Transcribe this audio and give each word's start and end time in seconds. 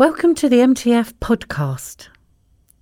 Welcome 0.00 0.34
to 0.36 0.48
the 0.48 0.60
MTF 0.60 1.12
podcast. 1.20 2.08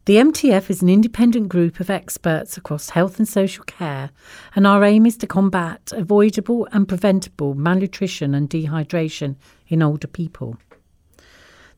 The 0.05 0.19
MTF 0.19 0.71
is 0.71 0.83
an 0.83 0.89
independent 0.89 1.49
group 1.49 1.81
of 1.81 1.91
experts 1.91 2.57
across 2.57 2.91
health 2.91 3.19
and 3.19 3.27
social 3.27 3.65
care, 3.65 4.11
and 4.55 4.69
our 4.69 4.85
aim 4.85 5.05
is 5.05 5.17
to 5.17 5.27
combat 5.27 5.93
avoidable 5.93 6.69
and 6.71 6.87
preventable 6.87 7.55
malnutrition 7.55 8.37
and 8.37 8.49
dehydration 8.49 9.35
in 9.67 9.83
older 9.83 10.07
people. 10.07 10.59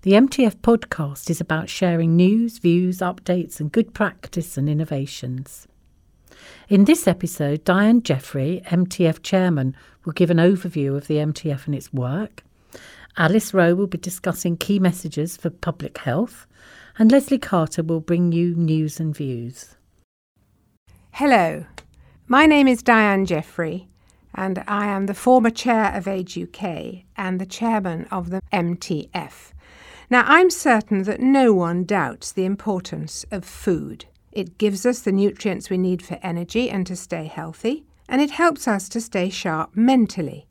The 0.03 0.13
MTF 0.13 0.57
podcast 0.57 1.31
is 1.31 1.41
about 1.41 1.71
sharing 1.71 2.17
news, 2.17 2.59
views, 2.59 2.99
updates, 2.99 3.61
and 3.61 3.73
good 3.73 3.95
practice 3.95 4.59
and 4.59 4.69
innovations. 4.69 5.67
In 6.69 6.85
this 6.85 7.09
episode, 7.09 7.65
Dianne 7.65 8.03
Jeffrey, 8.03 8.61
MTF 8.67 9.23
chairman, 9.23 9.75
will 10.05 10.13
give 10.13 10.31
an 10.31 10.37
overview 10.37 10.99
of 10.99 11.07
the 11.07 11.17
MTF 11.17 11.65
and 11.65 11.75
its 11.75 11.95
work. 11.95 12.45
Alice 13.17 13.53
Rowe 13.53 13.75
will 13.75 13.87
be 13.87 13.99
discussing 13.99 14.57
key 14.57 14.79
messages 14.79 15.37
for 15.37 15.51
public 15.51 15.99
health, 15.99 16.47
and 16.99 17.11
Lesley 17.11 17.39
Carter 17.39 17.83
will 17.83 18.01
bring 18.01 18.33
you 18.33 18.55
news 18.55 19.01
and 19.01 19.15
views. 19.15 19.77
Hello, 21.13 21.67
my 22.29 22.47
name 22.47 22.69
is 22.69 22.83
Dianne 22.83 23.27
Jeffrey, 23.27 23.89
and 24.35 24.63
I 24.69 24.87
am 24.87 25.07
the 25.07 25.15
former 25.15 25.51
chair 25.51 25.93
of 25.93 26.07
Age 26.07 26.39
UK 26.39 27.05
and 27.17 27.41
the 27.41 27.47
chairman 27.47 28.07
of 28.13 28.31
the 28.31 28.43
MTF. 28.53 29.53
Now, 30.09 30.25
I'm 30.27 30.51
certain 30.51 31.03
that 31.05 31.21
no 31.21 31.53
one 31.53 31.85
doubts 31.85 32.33
the 32.33 32.45
importance 32.45 33.25
of 33.31 33.45
food. 33.45 34.07
It 34.33 34.59
gives 34.59 34.87
us 34.87 35.01
the 35.01 35.13
nutrients 35.13 35.69
we 35.69 35.79
need 35.79 36.01
for 36.03 36.19
energy 36.23 36.71
and 36.71 36.87
to 36.87 36.95
stay 36.95 37.25
healthy, 37.25 37.85
and 38.09 38.21
it 38.21 38.31
helps 38.31 38.69
us 38.69 38.89
to 38.91 39.01
stay 39.01 39.31
sharp 39.31 39.77
mentally. 39.77 40.47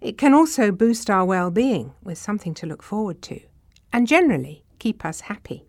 It 0.00 0.16
can 0.16 0.32
also 0.32 0.72
boost 0.72 1.10
our 1.10 1.24
well 1.24 1.50
being 1.50 1.92
with 2.02 2.18
something 2.18 2.54
to 2.54 2.66
look 2.66 2.82
forward 2.82 3.20
to, 3.22 3.40
and 3.92 4.06
generally 4.06 4.64
keep 4.78 5.04
us 5.04 5.22
happy. 5.22 5.66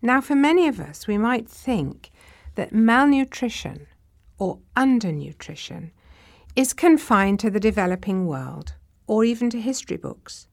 Now, 0.00 0.20
for 0.20 0.36
many 0.36 0.68
of 0.68 0.78
us, 0.78 1.08
we 1.08 1.18
might 1.18 1.48
think 1.48 2.10
that 2.54 2.72
malnutrition 2.72 3.88
or 4.38 4.60
undernutrition 4.76 5.90
is 6.54 6.72
confined 6.72 7.40
to 7.40 7.50
the 7.50 7.60
developing 7.60 8.26
world 8.26 8.74
or 9.06 9.24
even 9.24 9.50
to 9.50 9.60
history 9.60 9.96
books. 9.96 10.46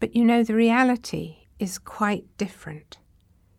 But 0.00 0.14
you 0.16 0.24
know, 0.24 0.42
the 0.42 0.54
reality 0.54 1.48
is 1.58 1.78
quite 1.78 2.24
different. 2.38 2.98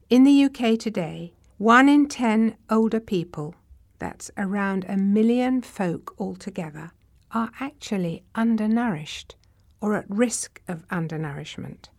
In 0.09 0.23
the 0.23 0.45
UK 0.45 0.79
today, 0.79 1.33
one 1.57 1.89
in 1.89 2.07
ten 2.07 2.55
older 2.69 2.99
people, 2.99 3.53
that's 3.99 4.31
around 4.37 4.85
a 4.87 4.95
million 4.97 5.61
folk 5.61 6.15
altogether, 6.17 6.91
are 7.31 7.51
actually 7.59 8.23
undernourished 8.35 9.35
or 9.81 9.95
at 9.95 10.09
risk 10.09 10.61
of 10.67 10.85
undernourishment. 10.89 11.89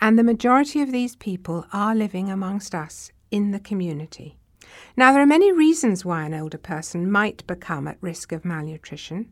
And 0.00 0.18
the 0.18 0.24
majority 0.24 0.82
of 0.82 0.92
these 0.92 1.16
people 1.16 1.66
are 1.72 1.94
living 1.94 2.30
amongst 2.30 2.74
us 2.74 3.10
in 3.30 3.52
the 3.52 3.60
community. 3.60 4.36
Now, 4.96 5.12
there 5.12 5.22
are 5.22 5.26
many 5.26 5.52
reasons 5.52 6.04
why 6.04 6.24
an 6.24 6.34
older 6.34 6.58
person 6.58 7.10
might 7.10 7.46
become 7.46 7.86
at 7.86 7.98
risk 8.00 8.32
of 8.32 8.44
malnutrition. 8.44 9.30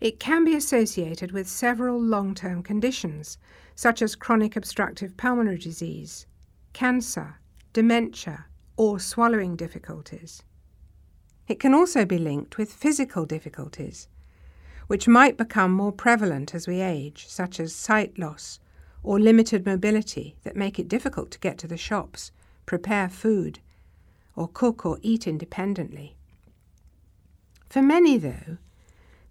It 0.00 0.20
can 0.20 0.44
be 0.44 0.54
associated 0.54 1.32
with 1.32 1.48
several 1.48 2.00
long 2.00 2.34
term 2.34 2.62
conditions, 2.62 3.38
such 3.74 4.00
as 4.00 4.16
chronic 4.16 4.56
obstructive 4.56 5.16
pulmonary 5.16 5.58
disease, 5.58 6.26
cancer, 6.72 7.40
dementia, 7.72 8.46
or 8.76 8.98
swallowing 9.00 9.56
difficulties. 9.56 10.42
It 11.48 11.58
can 11.58 11.74
also 11.74 12.04
be 12.04 12.18
linked 12.18 12.58
with 12.58 12.72
physical 12.72 13.24
difficulties, 13.24 14.08
which 14.88 15.06
might 15.06 15.36
become 15.36 15.70
more 15.70 15.92
prevalent 15.92 16.54
as 16.54 16.66
we 16.66 16.80
age, 16.80 17.26
such 17.28 17.60
as 17.60 17.74
sight 17.74 18.18
loss 18.18 18.58
or 19.02 19.20
limited 19.20 19.64
mobility 19.64 20.36
that 20.42 20.56
make 20.56 20.78
it 20.78 20.88
difficult 20.88 21.30
to 21.30 21.38
get 21.38 21.56
to 21.58 21.68
the 21.68 21.76
shops, 21.76 22.32
prepare 22.66 23.08
food, 23.08 23.60
or 24.34 24.48
cook 24.48 24.84
or 24.84 24.98
eat 25.02 25.26
independently. 25.26 26.16
For 27.68 27.82
many, 27.82 28.18
though, 28.18 28.56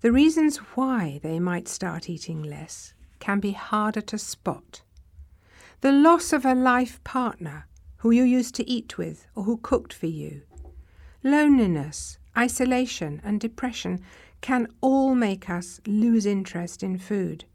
the 0.01 0.11
reasons 0.11 0.57
why 0.75 1.19
they 1.23 1.39
might 1.39 1.67
start 1.67 2.09
eating 2.09 2.43
less 2.43 2.93
can 3.19 3.39
be 3.39 3.51
harder 3.51 4.01
to 4.01 4.17
spot. 4.17 4.81
The 5.81 5.91
loss 5.91 6.31
of 6.33 6.45
a 6.45 6.53
life 6.53 7.03
partner 7.03 7.67
who 7.97 8.11
you 8.11 8.23
used 8.23 8.53
to 8.55 8.69
eat 8.69 8.97
with 8.97 9.25
or 9.33 9.43
who 9.43 9.57
cooked 9.57 9.91
for 9.91 10.05
you, 10.05 10.43
loneliness, 11.23 12.19
isolation, 12.37 13.21
and 13.23 13.39
depression 13.39 13.99
can 14.41 14.67
all 14.81 15.15
make 15.15 15.49
us 15.49 15.79
lose 15.85 16.25
interest 16.25 16.83
in 16.83 16.97
food. 16.97 17.45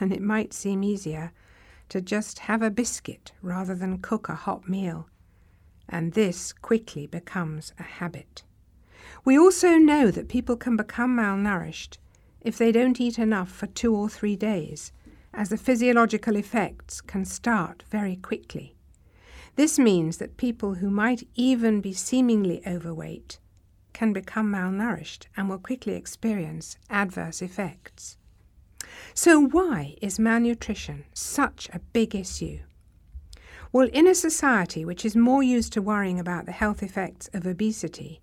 And 0.00 0.12
it 0.12 0.22
might 0.22 0.52
seem 0.52 0.82
easier 0.82 1.32
to 1.88 2.00
just 2.00 2.40
have 2.40 2.62
a 2.62 2.70
biscuit 2.70 3.32
rather 3.42 3.74
than 3.74 3.98
cook 3.98 4.28
a 4.28 4.34
hot 4.34 4.68
meal. 4.68 5.08
And 5.88 6.12
this 6.12 6.52
quickly 6.52 7.06
becomes 7.06 7.72
a 7.78 7.82
habit. 7.82 8.42
We 9.24 9.38
also 9.38 9.76
know 9.76 10.10
that 10.10 10.28
people 10.28 10.56
can 10.56 10.76
become 10.76 11.16
malnourished 11.16 11.98
if 12.40 12.58
they 12.58 12.72
don't 12.72 13.00
eat 13.00 13.18
enough 13.18 13.50
for 13.50 13.66
two 13.66 13.94
or 13.94 14.08
three 14.08 14.36
days, 14.36 14.92
as 15.32 15.48
the 15.48 15.56
physiological 15.56 16.36
effects 16.36 17.00
can 17.00 17.24
start 17.24 17.84
very 17.90 18.16
quickly. 18.16 18.74
This 19.56 19.78
means 19.78 20.18
that 20.18 20.36
people 20.36 20.74
who 20.74 20.90
might 20.90 21.26
even 21.34 21.80
be 21.80 21.92
seemingly 21.92 22.62
overweight 22.66 23.38
can 23.96 24.12
become 24.12 24.52
malnourished 24.52 25.24
and 25.38 25.48
will 25.48 25.58
quickly 25.58 25.94
experience 25.94 26.76
adverse 26.90 27.40
effects. 27.40 28.18
So, 29.14 29.40
why 29.40 29.96
is 30.02 30.18
malnutrition 30.18 31.06
such 31.14 31.70
a 31.72 31.78
big 31.94 32.14
issue? 32.14 32.58
Well, 33.72 33.88
in 33.94 34.06
a 34.06 34.14
society 34.14 34.84
which 34.84 35.06
is 35.06 35.16
more 35.16 35.42
used 35.42 35.72
to 35.72 35.80
worrying 35.80 36.20
about 36.20 36.44
the 36.44 36.52
health 36.52 36.82
effects 36.82 37.30
of 37.32 37.46
obesity, 37.46 38.20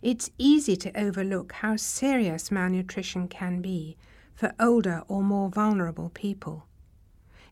it's 0.00 0.30
easy 0.38 0.74
to 0.76 0.98
overlook 0.98 1.52
how 1.52 1.76
serious 1.76 2.50
malnutrition 2.50 3.28
can 3.28 3.60
be 3.60 3.98
for 4.34 4.54
older 4.58 5.02
or 5.06 5.22
more 5.22 5.50
vulnerable 5.50 6.08
people. 6.14 6.64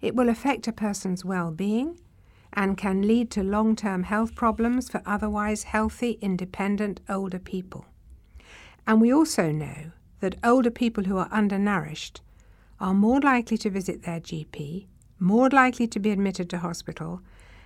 It 0.01 0.15
will 0.15 0.31
affect 0.31 0.67
a 0.69 0.73
person's 0.73 1.23
well 1.23 1.51
being 1.51 2.01
and 2.53 2.77
can 2.77 3.03
lead 3.03 3.31
to 3.31 3.43
long 3.43 3.77
term 3.77 4.05
health 4.05 4.35
problems 4.35 4.89
for 4.89 5.03
otherwise 5.05 5.65
healthy, 5.65 6.19
independent 6.21 7.01
older 7.09 7.39
people. 7.39 7.87
And 8.87 9.01
we 9.01 9.13
also 9.13 9.51
know 9.53 9.93
that 10.21 10.39
older 10.43 10.71
people 10.71 11.05
who 11.05 11.19
are 11.19 11.29
undernourished 11.31 12.21
are 12.81 12.95
more 12.95 13.21
likely 13.21 13.59
to 13.59 13.71
visit 13.71 14.03
their 14.03 14.21
GP, 14.21 14.87
more 15.19 15.51
likely 15.51 15.87
to 15.89 15.99
be 15.99 16.11
admitted 16.11 16.49
to 16.51 16.59
hospital, 16.59 17.21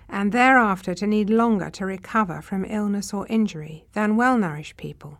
and 0.09 0.31
thereafter 0.31 0.93
to 0.93 1.07
need 1.07 1.29
longer 1.29 1.69
to 1.71 1.85
recover 1.85 2.41
from 2.41 2.65
illness 2.65 3.13
or 3.13 3.25
injury 3.27 3.85
than 3.93 4.17
well 4.17 4.37
nourished 4.37 4.77
people. 4.77 5.19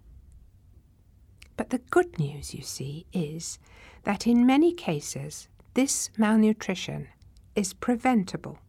But 1.56 1.70
the 1.70 1.78
good 1.78 2.20
news, 2.20 2.54
you 2.54 2.64
see, 2.64 3.06
is 3.14 3.60
that 4.04 4.28
in 4.28 4.46
many 4.46 4.74
cases 4.74 5.48
this 5.74 6.10
malnutrition 6.18 7.08
is 7.56 7.74
preventable. 7.74 8.60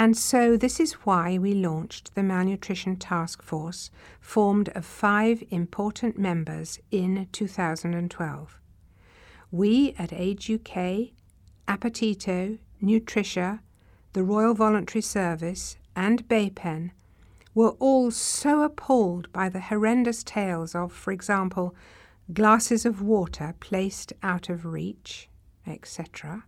And 0.00 0.16
so, 0.16 0.56
this 0.56 0.80
is 0.80 0.94
why 1.04 1.36
we 1.36 1.52
launched 1.52 2.14
the 2.14 2.22
Malnutrition 2.22 2.96
Task 2.96 3.42
Force, 3.42 3.90
formed 4.18 4.70
of 4.70 4.86
five 4.86 5.42
important 5.50 6.18
members 6.18 6.78
in 6.90 7.28
2012. 7.32 8.58
We 9.50 9.94
at 9.98 10.10
Age 10.10 10.50
UK, 10.50 11.10
Apetito, 11.68 12.56
Nutricia, 12.82 13.60
the 14.14 14.22
Royal 14.22 14.54
Voluntary 14.54 15.02
Service, 15.02 15.76
and 15.94 16.26
BAPEN 16.26 16.92
were 17.54 17.72
all 17.72 18.10
so 18.10 18.62
appalled 18.62 19.30
by 19.34 19.50
the 19.50 19.60
horrendous 19.60 20.24
tales 20.24 20.74
of, 20.74 20.94
for 20.94 21.12
example, 21.12 21.74
glasses 22.32 22.86
of 22.86 23.02
water 23.02 23.54
placed 23.60 24.14
out 24.22 24.48
of 24.48 24.64
reach, 24.64 25.28
etc 25.66 26.44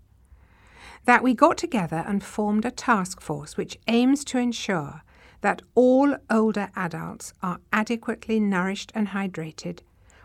that 1.05 1.23
we 1.23 1.35
got 1.35 1.57
together 1.57 2.05
and 2.07 2.23
formed 2.23 2.65
a 2.65 2.71
task 2.71 3.21
force 3.21 3.57
which 3.57 3.79
aims 3.89 4.25
to 4.25 4.39
ensure 4.39 5.03
that 5.41 5.63
all 5.75 6.17
older 6.31 6.71
adults 6.75 7.35
are 7.43 7.61
adequately 7.73 8.41
nourished 8.41 8.93
and 8.95 9.09
hydrated, 9.09 9.81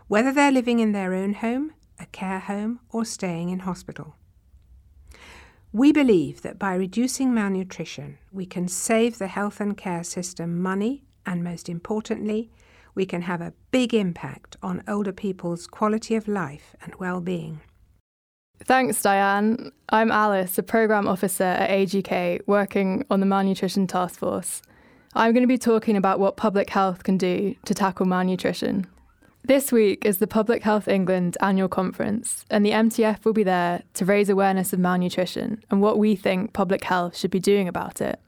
whether 0.06 0.32
they're 0.32 0.52
living 0.52 0.78
in 0.78 0.92
their 0.92 1.12
own 1.12 1.34
home, 1.34 1.72
a 1.98 2.06
care 2.06 2.38
home, 2.38 2.80
or 2.90 3.04
staying 3.04 3.50
in 3.50 3.60
hospital. 3.60 4.14
We 5.72 5.92
believe 5.92 6.40
that 6.42 6.58
by 6.58 6.74
reducing 6.74 7.34
malnutrition, 7.34 8.18
we 8.32 8.46
can 8.46 8.68
save 8.68 9.18
the 9.18 9.26
health 9.26 9.60
and 9.60 9.76
care 9.76 10.04
system 10.04 10.62
money, 10.62 11.04
and 11.26 11.44
most 11.44 11.68
importantly, 11.68 12.50
we 12.94 13.04
can 13.04 13.22
have 13.22 13.40
a 13.40 13.52
big 13.70 13.92
impact 13.92 14.56
on 14.62 14.82
older 14.88 15.12
people's 15.12 15.66
quality 15.66 16.14
of 16.14 16.26
life 16.26 16.74
and 16.82 16.94
well 16.96 17.20
being. 17.20 17.60
Thanks, 18.64 19.00
Dianne. 19.00 19.70
I'm 19.88 20.10
Alice, 20.10 20.58
a 20.58 20.62
Programme 20.62 21.06
Officer 21.06 21.44
at 21.44 21.70
Age 21.70 21.94
UK, 21.94 22.40
working 22.46 23.04
on 23.08 23.20
the 23.20 23.26
Malnutrition 23.26 23.86
Task 23.86 24.18
Force. 24.18 24.62
I'm 25.14 25.32
going 25.32 25.44
to 25.44 25.48
be 25.48 25.58
talking 25.58 25.96
about 25.96 26.18
what 26.18 26.36
public 26.36 26.68
health 26.70 27.04
can 27.04 27.16
do 27.16 27.54
to 27.64 27.72
tackle 27.72 28.04
malnutrition. 28.04 28.86
This 29.44 29.72
week 29.72 30.04
is 30.04 30.18
the 30.18 30.26
Public 30.26 30.62
Health 30.64 30.88
England 30.88 31.38
annual 31.40 31.68
conference, 31.68 32.44
and 32.50 32.66
the 32.66 32.72
MTF 32.72 33.24
will 33.24 33.32
be 33.32 33.44
there 33.44 33.84
to 33.94 34.04
raise 34.04 34.28
awareness 34.28 34.72
of 34.72 34.80
malnutrition 34.80 35.62
and 35.70 35.80
what 35.80 35.98
we 35.98 36.16
think 36.16 36.52
public 36.52 36.84
health 36.84 37.16
should 37.16 37.30
be 37.30 37.40
doing 37.40 37.68
about 37.68 38.00
it. 38.00 38.20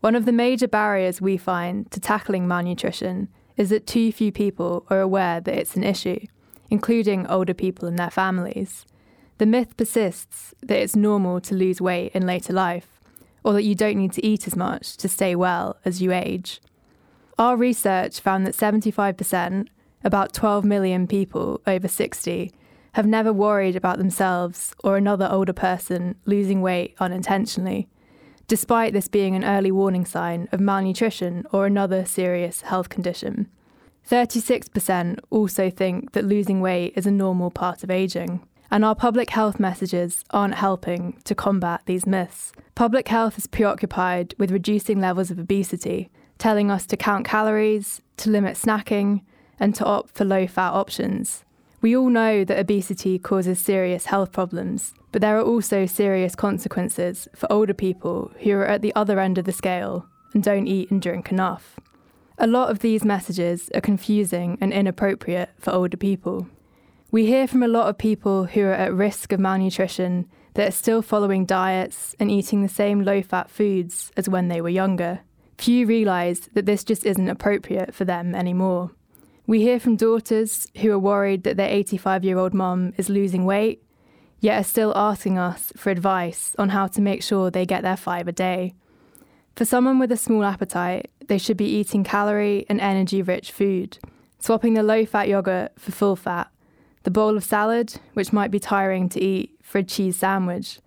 One 0.00 0.14
of 0.14 0.26
the 0.26 0.32
major 0.32 0.68
barriers 0.68 1.20
we 1.20 1.36
find 1.38 1.90
to 1.90 1.98
tackling 1.98 2.46
malnutrition 2.46 3.28
is 3.56 3.70
that 3.70 3.86
too 3.86 4.12
few 4.12 4.30
people 4.30 4.86
are 4.90 5.00
aware 5.00 5.40
that 5.40 5.58
it's 5.58 5.74
an 5.74 5.82
issue, 5.82 6.20
including 6.70 7.26
older 7.26 7.54
people 7.54 7.88
and 7.88 7.98
their 7.98 8.10
families. 8.10 8.86
The 9.38 9.46
myth 9.46 9.76
persists 9.76 10.54
that 10.60 10.78
it's 10.78 10.96
normal 10.96 11.40
to 11.42 11.54
lose 11.54 11.80
weight 11.80 12.12
in 12.12 12.26
later 12.26 12.52
life, 12.52 13.00
or 13.42 13.52
that 13.54 13.64
you 13.64 13.74
don't 13.74 13.96
need 13.96 14.12
to 14.12 14.26
eat 14.26 14.46
as 14.46 14.56
much 14.56 14.96
to 14.98 15.08
stay 15.08 15.34
well 15.34 15.76
as 15.84 16.02
you 16.02 16.12
age. 16.12 16.60
Our 17.38 17.56
research 17.56 18.20
found 18.20 18.46
that 18.46 18.54
75%, 18.54 19.68
about 20.04 20.32
12 20.32 20.64
million 20.64 21.06
people 21.06 21.60
over 21.66 21.88
60, 21.88 22.52
have 22.92 23.06
never 23.06 23.32
worried 23.32 23.76
about 23.76 23.98
themselves 23.98 24.74
or 24.82 24.96
another 24.96 25.28
older 25.30 25.52
person 25.52 26.16
losing 26.24 26.60
weight 26.60 26.94
unintentionally 26.98 27.88
despite 28.48 28.94
this 28.94 29.08
being 29.08 29.36
an 29.36 29.44
early 29.44 29.70
warning 29.70 30.06
sign 30.06 30.48
of 30.50 30.58
malnutrition 30.58 31.46
or 31.52 31.66
another 31.66 32.04
serious 32.04 32.62
health 32.62 32.88
condition. 32.88 33.46
36% 34.08 35.18
also 35.28 35.68
think 35.68 36.12
that 36.12 36.24
losing 36.24 36.62
weight 36.62 36.94
is 36.96 37.06
a 37.06 37.10
normal 37.10 37.50
part 37.50 37.84
of 37.84 37.90
aging. 37.90 38.40
And 38.70 38.84
our 38.84 38.94
public 38.94 39.30
health 39.30 39.58
messages 39.58 40.24
aren't 40.30 40.54
helping 40.54 41.20
to 41.24 41.34
combat 41.34 41.82
these 41.86 42.06
myths. 42.06 42.52
Public 42.74 43.08
health 43.08 43.38
is 43.38 43.46
preoccupied 43.46 44.34
with 44.38 44.50
reducing 44.50 45.00
levels 45.00 45.30
of 45.30 45.38
obesity, 45.38 46.10
telling 46.36 46.70
us 46.70 46.86
to 46.86 46.96
count 46.96 47.26
calories, 47.26 48.02
to 48.18 48.30
limit 48.30 48.56
snacking, 48.56 49.22
and 49.58 49.74
to 49.74 49.84
opt 49.84 50.14
for 50.14 50.24
low 50.24 50.46
fat 50.46 50.72
options. 50.72 51.44
We 51.80 51.96
all 51.96 52.10
know 52.10 52.44
that 52.44 52.58
obesity 52.58 53.18
causes 53.18 53.58
serious 53.58 54.06
health 54.06 54.32
problems, 54.32 54.94
but 55.12 55.22
there 55.22 55.38
are 55.38 55.44
also 55.44 55.86
serious 55.86 56.34
consequences 56.34 57.28
for 57.34 57.50
older 57.50 57.74
people 57.74 58.32
who 58.40 58.52
are 58.52 58.66
at 58.66 58.82
the 58.82 58.94
other 58.94 59.18
end 59.18 59.38
of 59.38 59.44
the 59.44 59.52
scale 59.52 60.06
and 60.34 60.42
don't 60.42 60.66
eat 60.66 60.90
and 60.90 61.00
drink 61.00 61.30
enough. 61.30 61.78
A 62.36 62.46
lot 62.46 62.70
of 62.70 62.80
these 62.80 63.04
messages 63.04 63.70
are 63.74 63.80
confusing 63.80 64.58
and 64.60 64.72
inappropriate 64.72 65.50
for 65.58 65.72
older 65.72 65.96
people. 65.96 66.48
We 67.10 67.24
hear 67.24 67.48
from 67.48 67.62
a 67.62 67.68
lot 67.68 67.88
of 67.88 67.96
people 67.96 68.44
who 68.44 68.60
are 68.64 68.72
at 68.74 68.92
risk 68.92 69.32
of 69.32 69.40
malnutrition 69.40 70.28
that 70.52 70.68
are 70.68 70.72
still 70.72 71.00
following 71.00 71.46
diets 71.46 72.14
and 72.20 72.30
eating 72.30 72.60
the 72.60 72.68
same 72.68 73.02
low 73.02 73.22
fat 73.22 73.48
foods 73.50 74.12
as 74.18 74.28
when 74.28 74.48
they 74.48 74.60
were 74.60 74.68
younger. 74.68 75.20
Few 75.56 75.86
realise 75.86 76.40
that 76.52 76.66
this 76.66 76.84
just 76.84 77.06
isn't 77.06 77.30
appropriate 77.30 77.94
for 77.94 78.04
them 78.04 78.34
anymore. 78.34 78.90
We 79.46 79.62
hear 79.62 79.80
from 79.80 79.96
daughters 79.96 80.66
who 80.82 80.92
are 80.92 80.98
worried 80.98 81.44
that 81.44 81.56
their 81.56 81.70
85 81.70 82.24
year 82.24 82.36
old 82.36 82.52
mum 82.52 82.92
is 82.98 83.08
losing 83.08 83.46
weight, 83.46 83.82
yet 84.38 84.60
are 84.60 84.64
still 84.64 84.92
asking 84.94 85.38
us 85.38 85.72
for 85.78 85.88
advice 85.88 86.54
on 86.58 86.68
how 86.68 86.88
to 86.88 87.00
make 87.00 87.22
sure 87.22 87.50
they 87.50 87.64
get 87.64 87.82
their 87.82 87.96
five 87.96 88.28
a 88.28 88.32
day. 88.32 88.74
For 89.56 89.64
someone 89.64 89.98
with 89.98 90.12
a 90.12 90.18
small 90.18 90.44
appetite, 90.44 91.10
they 91.26 91.38
should 91.38 91.56
be 91.56 91.64
eating 91.64 92.04
calorie 92.04 92.66
and 92.68 92.82
energy 92.82 93.22
rich 93.22 93.50
food, 93.50 93.96
swapping 94.38 94.74
the 94.74 94.82
low 94.82 95.06
fat 95.06 95.26
yogurt 95.26 95.72
for 95.78 95.90
full 95.90 96.14
fat, 96.14 96.50
the 97.08 97.12
bowl 97.12 97.38
of 97.38 97.42
salad, 97.42 97.94
which 98.12 98.34
might 98.34 98.50
be 98.50 98.60
tiring 98.60 99.08
to 99.08 99.18
eat, 99.18 99.58
for 99.62 99.78
a 99.78 99.82
cheese 99.82 100.18
sandwich. 100.18 100.78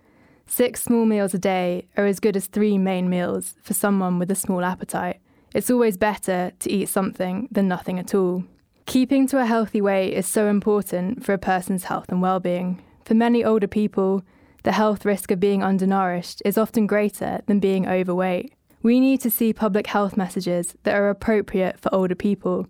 Six 0.46 0.80
small 0.80 1.04
meals 1.04 1.34
a 1.34 1.38
day 1.38 1.88
are 1.96 2.06
as 2.06 2.20
good 2.20 2.36
as 2.36 2.46
three 2.46 2.78
main 2.78 3.10
meals 3.10 3.54
for 3.60 3.74
someone 3.74 4.20
with 4.20 4.30
a 4.30 4.36
small 4.36 4.64
appetite. 4.64 5.18
It's 5.52 5.68
always 5.68 5.96
better 5.96 6.52
to 6.60 6.70
eat 6.70 6.88
something 6.88 7.48
than 7.50 7.66
nothing 7.66 7.98
at 7.98 8.14
all. 8.14 8.44
Keeping 8.86 9.26
to 9.26 9.40
a 9.40 9.46
healthy 9.46 9.80
weight 9.80 10.12
is 10.12 10.28
so 10.28 10.46
important 10.46 11.24
for 11.24 11.32
a 11.32 11.38
person's 11.38 11.84
health 11.90 12.06
and 12.08 12.22
well-being. 12.22 12.80
For 13.04 13.14
many 13.14 13.44
older 13.44 13.66
people, 13.66 14.22
the 14.62 14.70
health 14.70 15.04
risk 15.04 15.32
of 15.32 15.40
being 15.40 15.64
undernourished 15.64 16.40
is 16.44 16.56
often 16.56 16.86
greater 16.86 17.40
than 17.46 17.58
being 17.58 17.88
overweight. 17.88 18.54
We 18.80 19.00
need 19.00 19.20
to 19.22 19.30
see 19.30 19.52
public 19.52 19.88
health 19.88 20.16
messages 20.16 20.76
that 20.84 20.94
are 20.94 21.10
appropriate 21.10 21.80
for 21.80 21.92
older 21.92 22.14
people, 22.14 22.68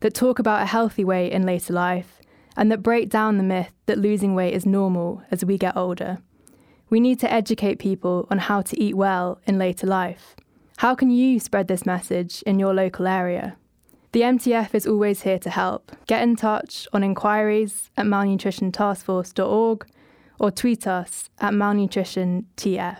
that 0.00 0.14
talk 0.14 0.40
about 0.40 0.62
a 0.62 0.66
healthy 0.66 1.04
weight 1.04 1.30
in 1.30 1.46
later 1.46 1.72
life, 1.72 2.16
and 2.58 2.72
that 2.72 2.82
break 2.82 3.08
down 3.08 3.38
the 3.38 3.44
myth 3.44 3.72
that 3.86 3.98
losing 3.98 4.34
weight 4.34 4.52
is 4.52 4.66
normal 4.66 5.22
as 5.30 5.44
we 5.44 5.56
get 5.56 5.76
older. 5.76 6.18
We 6.90 6.98
need 6.98 7.20
to 7.20 7.32
educate 7.32 7.78
people 7.78 8.26
on 8.30 8.38
how 8.38 8.62
to 8.62 8.82
eat 8.82 8.96
well 8.96 9.40
in 9.46 9.58
later 9.58 9.86
life. 9.86 10.34
How 10.78 10.96
can 10.96 11.10
you 11.10 11.38
spread 11.38 11.68
this 11.68 11.86
message 11.86 12.42
in 12.42 12.58
your 12.58 12.74
local 12.74 13.06
area? 13.06 13.56
The 14.12 14.22
MTF 14.22 14.74
is 14.74 14.86
always 14.86 15.22
here 15.22 15.38
to 15.38 15.50
help. 15.50 15.92
Get 16.06 16.22
in 16.22 16.34
touch 16.34 16.88
on 16.92 17.04
inquiries 17.04 17.90
at 17.96 18.06
malnutritiontaskforce.org 18.06 19.86
or 20.40 20.50
tweet 20.50 20.86
us 20.86 21.30
at 21.38 21.52
malnutritiontf. 21.52 22.98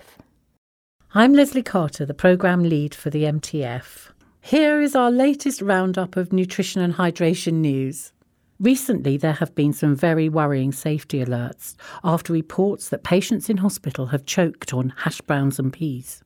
I'm 1.15 1.33
Lesley 1.33 1.63
Carter, 1.63 2.07
the 2.07 2.15
programme 2.15 2.63
lead 2.63 2.95
for 2.95 3.11
the 3.11 3.25
MTF. 3.25 4.11
Here 4.41 4.81
is 4.81 4.95
our 4.95 5.11
latest 5.11 5.61
roundup 5.63 6.17
of 6.17 6.33
nutrition 6.33 6.81
and 6.81 6.95
hydration 6.95 7.55
news. 7.55 8.13
Recently, 8.61 9.17
there 9.17 9.35
have 9.35 9.55
been 9.55 9.73
some 9.73 9.95
very 9.95 10.29
worrying 10.29 10.73
safety 10.73 11.25
alerts 11.25 11.77
after 12.03 12.33
reports 12.33 12.89
that 12.89 13.05
patients 13.05 13.49
in 13.49 13.59
hospital 13.59 14.07
have 14.07 14.27
choked 14.27 14.75
on 14.75 14.93
hash 14.97 15.21
browns 15.21 15.61
and 15.61 15.73
peas. 15.73 16.25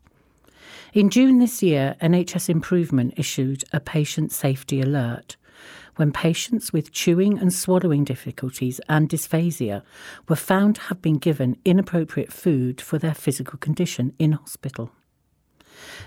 In 0.94 1.10
June 1.10 1.40
this 1.40 1.62
year, 1.62 1.94
NHS 2.00 2.48
Improvement 2.48 3.12
issued 3.18 3.64
a 3.70 3.80
patient 3.80 4.32
safety 4.32 4.80
alert 4.80 5.36
when 5.96 6.10
patients 6.10 6.72
with 6.72 6.90
chewing 6.90 7.38
and 7.38 7.52
swallowing 7.52 8.02
difficulties 8.02 8.80
and 8.88 9.10
dysphagia 9.10 9.82
were 10.26 10.36
found 10.36 10.76
to 10.76 10.80
have 10.82 11.02
been 11.02 11.18
given 11.18 11.58
inappropriate 11.66 12.32
food 12.32 12.80
for 12.80 12.98
their 12.98 13.14
physical 13.14 13.58
condition 13.58 14.14
in 14.18 14.32
hospital. 14.32 14.90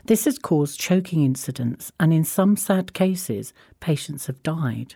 This 0.06 0.26
has 0.26 0.40
caused 0.40 0.80
choking 0.80 1.24
incidents, 1.24 1.92
and 2.00 2.12
in 2.12 2.24
some 2.24 2.58
sad 2.58 2.94
cases, 2.94 3.54
patients 3.80 4.26
have 4.26 4.42
died. 4.42 4.96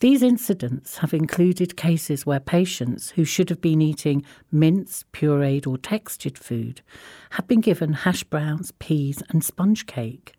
These 0.00 0.22
incidents 0.22 0.98
have 0.98 1.12
included 1.12 1.76
cases 1.76 2.24
where 2.24 2.38
patients 2.38 3.10
who 3.10 3.24
should 3.24 3.48
have 3.48 3.60
been 3.60 3.82
eating 3.82 4.24
minced, 4.52 5.10
pureed, 5.10 5.66
or 5.66 5.76
textured 5.76 6.38
food 6.38 6.82
have 7.30 7.48
been 7.48 7.60
given 7.60 7.92
hash 7.94 8.22
browns, 8.22 8.70
peas, 8.78 9.24
and 9.28 9.42
sponge 9.42 9.86
cake. 9.86 10.34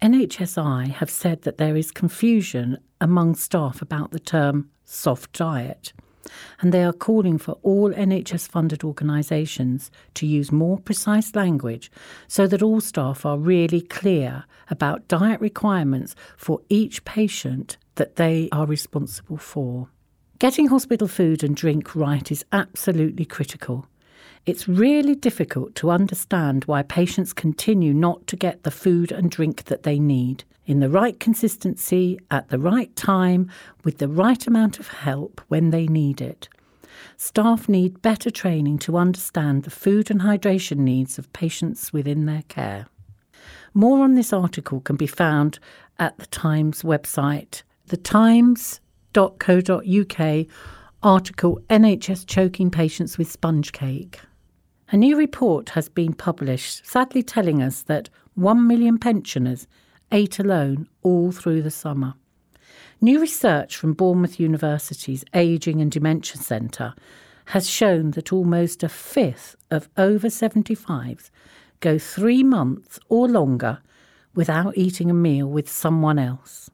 NHSI 0.00 0.90
have 0.90 1.10
said 1.10 1.42
that 1.42 1.58
there 1.58 1.76
is 1.76 1.90
confusion 1.90 2.78
among 3.00 3.34
staff 3.34 3.82
about 3.82 4.12
the 4.12 4.20
term 4.20 4.70
soft 4.84 5.32
diet, 5.32 5.92
and 6.60 6.72
they 6.72 6.84
are 6.84 6.92
calling 6.92 7.36
for 7.36 7.58
all 7.64 7.90
NHS 7.90 8.48
funded 8.48 8.84
organisations 8.84 9.90
to 10.14 10.24
use 10.24 10.52
more 10.52 10.78
precise 10.78 11.34
language 11.34 11.90
so 12.28 12.46
that 12.46 12.62
all 12.62 12.80
staff 12.80 13.26
are 13.26 13.38
really 13.38 13.80
clear 13.80 14.44
about 14.70 15.08
diet 15.08 15.40
requirements 15.40 16.14
for 16.36 16.60
each 16.68 17.04
patient 17.04 17.76
that 17.98 18.16
they 18.16 18.48
are 18.50 18.66
responsible 18.66 19.36
for. 19.36 19.88
Getting 20.38 20.68
hospital 20.68 21.08
food 21.08 21.42
and 21.42 21.54
drink 21.54 21.94
right 21.94 22.30
is 22.30 22.44
absolutely 22.52 23.24
critical. 23.24 23.86
It's 24.46 24.68
really 24.68 25.16
difficult 25.16 25.74
to 25.74 25.90
understand 25.90 26.64
why 26.64 26.82
patients 26.82 27.32
continue 27.32 27.92
not 27.92 28.26
to 28.28 28.36
get 28.36 28.62
the 28.62 28.70
food 28.70 29.10
and 29.10 29.30
drink 29.30 29.64
that 29.64 29.82
they 29.82 29.98
need 29.98 30.44
in 30.64 30.78
the 30.78 30.88
right 30.88 31.18
consistency, 31.18 32.20
at 32.30 32.48
the 32.50 32.58
right 32.58 32.94
time, 32.94 33.50
with 33.84 33.98
the 33.98 34.08
right 34.08 34.46
amount 34.46 34.78
of 34.78 34.88
help 34.88 35.40
when 35.48 35.70
they 35.70 35.86
need 35.86 36.20
it. 36.20 36.48
Staff 37.16 37.68
need 37.68 38.00
better 38.00 38.30
training 38.30 38.78
to 38.78 38.96
understand 38.96 39.64
the 39.64 39.70
food 39.70 40.10
and 40.10 40.20
hydration 40.20 40.78
needs 40.78 41.18
of 41.18 41.32
patients 41.32 41.92
within 41.92 42.26
their 42.26 42.42
care. 42.48 42.86
More 43.74 44.04
on 44.04 44.14
this 44.14 44.32
article 44.32 44.80
can 44.80 44.96
be 44.96 45.06
found 45.06 45.58
at 45.98 46.16
the 46.18 46.26
Times 46.26 46.82
website 46.82 47.62
thetimes.co.uk 47.88 50.46
article 51.02 51.60
NHS 51.70 52.26
choking 52.26 52.70
patients 52.70 53.18
with 53.18 53.30
sponge 53.30 53.72
cake. 53.72 54.20
A 54.90 54.96
new 54.96 55.16
report 55.16 55.70
has 55.70 55.88
been 55.88 56.14
published, 56.14 56.86
sadly 56.86 57.22
telling 57.22 57.62
us 57.62 57.82
that 57.82 58.08
1 58.34 58.66
million 58.66 58.98
pensioners 58.98 59.66
ate 60.10 60.38
alone 60.38 60.88
all 61.02 61.30
through 61.30 61.62
the 61.62 61.70
summer. 61.70 62.14
New 63.00 63.20
research 63.20 63.76
from 63.76 63.92
Bournemouth 63.92 64.40
University's 64.40 65.24
Ageing 65.34 65.80
and 65.80 65.90
Dementia 65.90 66.36
Centre 66.36 66.94
has 67.46 67.68
shown 67.68 68.12
that 68.12 68.32
almost 68.32 68.82
a 68.82 68.88
fifth 68.88 69.56
of 69.70 69.88
over 69.96 70.28
75s 70.28 71.30
go 71.80 71.98
three 71.98 72.42
months 72.42 72.98
or 73.08 73.28
longer 73.28 73.78
without 74.34 74.76
eating 74.76 75.10
a 75.10 75.14
meal 75.14 75.46
with 75.46 75.70
someone 75.70 76.18
else. 76.18 76.70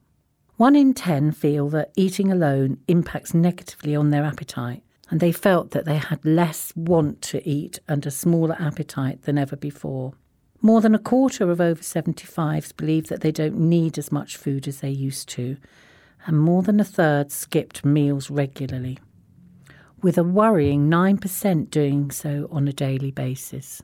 One 0.57 0.77
in 0.77 0.93
ten 0.93 1.33
feel 1.33 1.67
that 1.69 1.91
eating 1.97 2.31
alone 2.31 2.77
impacts 2.87 3.33
negatively 3.33 3.93
on 3.93 4.11
their 4.11 4.23
appetite, 4.23 4.83
and 5.09 5.19
they 5.19 5.33
felt 5.33 5.71
that 5.71 5.83
they 5.83 5.97
had 5.97 6.23
less 6.23 6.71
want 6.77 7.21
to 7.23 7.45
eat 7.47 7.79
and 7.89 8.05
a 8.05 8.11
smaller 8.11 8.55
appetite 8.57 9.23
than 9.23 9.37
ever 9.37 9.57
before. 9.57 10.13
More 10.61 10.79
than 10.79 10.95
a 10.95 10.99
quarter 10.99 11.51
of 11.51 11.59
over 11.59 11.81
75s 11.81 12.75
believe 12.77 13.07
that 13.07 13.19
they 13.19 13.33
don't 13.33 13.59
need 13.59 13.97
as 13.97 14.13
much 14.13 14.37
food 14.37 14.65
as 14.65 14.79
they 14.79 14.89
used 14.89 15.27
to, 15.29 15.57
and 16.25 16.39
more 16.39 16.63
than 16.63 16.79
a 16.79 16.85
third 16.85 17.33
skipped 17.33 17.83
meals 17.83 18.31
regularly, 18.31 18.97
with 20.01 20.17
a 20.17 20.23
worrying 20.23 20.89
9% 20.89 21.69
doing 21.69 22.11
so 22.11 22.47
on 22.49 22.65
a 22.67 22.73
daily 22.73 23.11
basis. 23.11 23.83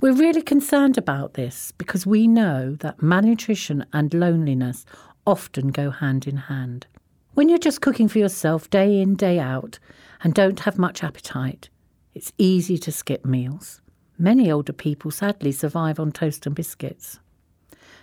We're 0.00 0.12
really 0.12 0.42
concerned 0.42 0.98
about 0.98 1.34
this 1.34 1.72
because 1.72 2.06
we 2.06 2.26
know 2.26 2.76
that 2.80 3.02
malnutrition 3.02 3.84
and 3.92 4.12
loneliness 4.12 4.84
often 5.26 5.68
go 5.68 5.90
hand 5.90 6.26
in 6.26 6.36
hand. 6.36 6.86
When 7.34 7.48
you're 7.48 7.58
just 7.58 7.82
cooking 7.82 8.08
for 8.08 8.18
yourself 8.18 8.70
day 8.70 9.00
in, 9.00 9.14
day 9.14 9.38
out, 9.38 9.78
and 10.22 10.32
don't 10.32 10.60
have 10.60 10.78
much 10.78 11.04
appetite, 11.04 11.68
it's 12.14 12.32
easy 12.38 12.78
to 12.78 12.92
skip 12.92 13.26
meals. 13.26 13.82
Many 14.18 14.50
older 14.50 14.72
people 14.72 15.10
sadly 15.10 15.52
survive 15.52 16.00
on 16.00 16.12
toast 16.12 16.46
and 16.46 16.54
biscuits. 16.54 17.18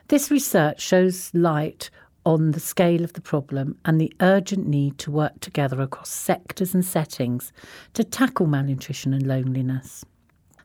This 0.09 0.29
research 0.29 0.81
shows 0.81 1.33
light 1.33 1.89
on 2.25 2.51
the 2.51 2.59
scale 2.59 3.03
of 3.03 3.13
the 3.13 3.21
problem 3.21 3.77
and 3.85 3.99
the 3.99 4.13
urgent 4.21 4.67
need 4.67 4.97
to 4.99 5.11
work 5.11 5.39
together 5.39 5.81
across 5.81 6.09
sectors 6.09 6.73
and 6.73 6.85
settings 6.85 7.51
to 7.93 8.03
tackle 8.03 8.45
malnutrition 8.45 9.13
and 9.13 9.25
loneliness. 9.25 10.05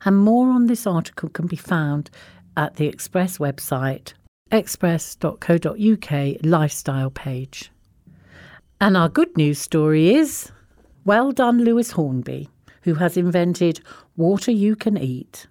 And 0.05 0.17
more 0.17 0.49
on 0.49 0.67
this 0.67 0.85
article 0.85 1.29
can 1.29 1.47
be 1.47 1.55
found 1.55 2.09
at 2.55 2.75
the 2.75 2.87
Express 2.87 3.37
website, 3.37 4.13
express.co.uk 4.51 6.37
lifestyle 6.43 7.09
page. 7.09 7.71
And 8.81 8.95
our 8.95 9.09
good 9.09 9.35
news 9.35 9.59
story 9.59 10.13
is 10.13 10.51
well 11.05 11.31
done, 11.31 11.63
Lewis 11.63 11.91
Hornby, 11.91 12.49
who 12.83 12.93
has 12.95 13.17
invented 13.17 13.81
Water 14.17 14.51
You 14.51 14.75
Can 14.75 14.97
Eat. 14.97 15.47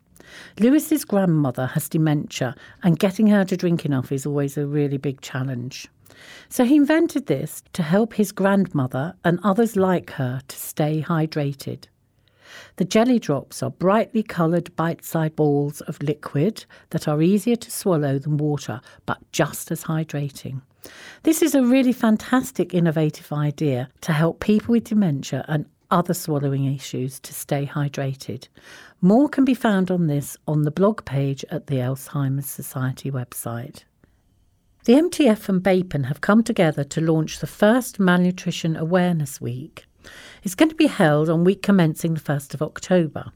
Lewis's 0.60 1.04
grandmother 1.04 1.66
has 1.66 1.88
dementia, 1.88 2.54
and 2.82 2.98
getting 2.98 3.26
her 3.28 3.44
to 3.44 3.56
drink 3.56 3.84
enough 3.84 4.12
is 4.12 4.26
always 4.26 4.56
a 4.56 4.66
really 4.66 4.98
big 4.98 5.20
challenge. 5.20 5.88
So 6.48 6.64
he 6.64 6.76
invented 6.76 7.26
this 7.26 7.62
to 7.74 7.82
help 7.82 8.14
his 8.14 8.32
grandmother 8.32 9.14
and 9.24 9.38
others 9.42 9.76
like 9.76 10.10
her 10.12 10.40
to 10.46 10.56
stay 10.56 11.02
hydrated. 11.02 11.84
The 12.76 12.84
jelly 12.84 13.18
drops 13.18 13.62
are 13.62 13.70
brightly 13.70 14.22
coloured 14.22 14.74
bite 14.76 15.04
sized 15.04 15.36
balls 15.36 15.80
of 15.82 16.02
liquid 16.02 16.64
that 16.90 17.08
are 17.08 17.22
easier 17.22 17.56
to 17.56 17.70
swallow 17.70 18.18
than 18.18 18.36
water, 18.36 18.80
but 19.06 19.18
just 19.32 19.70
as 19.70 19.84
hydrating. 19.84 20.62
This 21.22 21.42
is 21.42 21.54
a 21.54 21.64
really 21.64 21.92
fantastic, 21.92 22.74
innovative 22.74 23.32
idea 23.32 23.88
to 24.02 24.12
help 24.12 24.40
people 24.40 24.72
with 24.72 24.84
dementia 24.84 25.44
and 25.48 25.66
other 25.90 26.14
swallowing 26.14 26.72
issues 26.72 27.18
to 27.20 27.34
stay 27.34 27.66
hydrated. 27.66 28.48
More 29.00 29.28
can 29.28 29.44
be 29.44 29.54
found 29.54 29.90
on 29.90 30.06
this 30.06 30.36
on 30.46 30.62
the 30.62 30.70
blog 30.70 31.04
page 31.04 31.44
at 31.50 31.66
the 31.66 31.76
Alzheimer's 31.76 32.48
Society 32.48 33.10
website. 33.10 33.84
The 34.84 34.94
MTF 34.94 35.48
and 35.48 35.62
BAPEN 35.62 36.04
have 36.04 36.20
come 36.20 36.42
together 36.42 36.84
to 36.84 37.00
launch 37.00 37.40
the 37.40 37.46
first 37.46 38.00
Malnutrition 38.00 38.76
Awareness 38.76 39.40
Week. 39.40 39.84
It's 40.42 40.54
going 40.54 40.68
to 40.68 40.74
be 40.74 40.86
held 40.86 41.28
on 41.28 41.44
week 41.44 41.62
commencing 41.62 42.14
the 42.14 42.20
1st 42.20 42.54
of 42.54 42.62
October. 42.62 43.32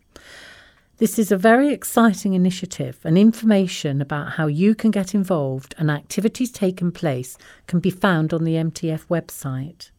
This 0.99 1.19
is 1.19 1.33
a 1.33 1.37
very 1.37 1.73
exciting 1.73 2.35
initiative, 2.35 3.01
and 3.03 3.19
information 3.19 4.01
about 4.01 4.33
how 4.33 4.47
you 4.47 4.75
can 4.75 4.93
get 4.93 5.15
involved 5.15 5.75
and 5.77 5.91
activities 5.91 6.53
taking 6.53 6.93
place 6.93 7.37
can 7.67 7.81
be 7.81 7.91
found 7.91 8.33
on 8.33 8.45
the 8.45 8.55
MTF 8.55 9.07
website. 9.07 9.91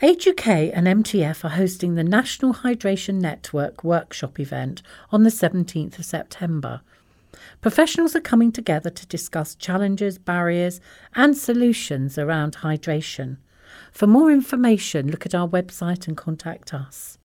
Age 0.00 0.28
UK 0.28 0.46
and 0.72 0.86
MTF 0.86 1.44
are 1.44 1.56
hosting 1.56 1.96
the 1.96 2.04
National 2.04 2.54
Hydration 2.54 3.16
Network 3.20 3.82
workshop 3.82 4.38
event 4.38 4.80
on 5.10 5.24
the 5.24 5.30
17th 5.30 5.98
of 5.98 6.04
September. 6.04 6.82
Professionals 7.60 8.16
are 8.16 8.20
coming 8.20 8.52
together 8.52 8.90
to 8.90 9.06
discuss 9.06 9.54
challenges, 9.54 10.16
barriers, 10.16 10.80
and 11.14 11.36
solutions 11.36 12.16
around 12.16 12.58
hydration. 12.58 13.38
For 13.98 14.06
more 14.06 14.30
information, 14.30 15.10
look 15.10 15.26
at 15.26 15.34
our 15.34 15.48
website 15.48 16.06
and 16.06 16.16
contact 16.16 16.72
us. 16.72 17.18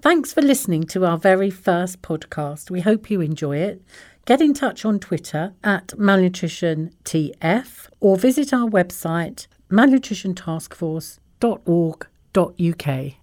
Thanks 0.00 0.32
for 0.32 0.42
listening 0.42 0.84
to 0.84 1.04
our 1.04 1.18
very 1.18 1.50
first 1.50 2.02
podcast. 2.02 2.70
We 2.70 2.82
hope 2.82 3.10
you 3.10 3.20
enjoy 3.20 3.56
it. 3.56 3.82
Get 4.26 4.40
in 4.40 4.54
touch 4.54 4.84
on 4.84 5.00
Twitter 5.00 5.54
at 5.64 5.88
malnutritiontf 5.88 7.88
or 7.98 8.16
visit 8.16 8.54
our 8.54 8.68
website 8.68 9.48
malnutritiontaskforce.org 9.72 12.06
www.uk. 12.32 13.19